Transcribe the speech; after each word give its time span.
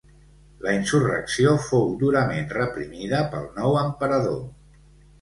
La 0.67 0.71
insurrecció 0.77 1.53
fou 1.67 1.93
durament 2.05 2.51
reprimida 2.57 3.23
pel 3.37 3.49
nou 3.63 3.81
emperador. 3.87 4.45